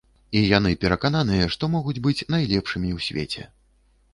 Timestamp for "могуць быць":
1.75-2.25